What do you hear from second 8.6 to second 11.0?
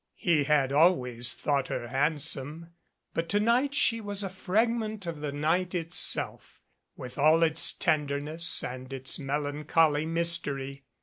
and its melancholy mystery.